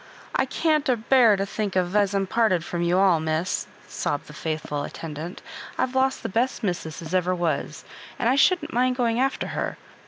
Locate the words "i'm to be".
2.15-2.33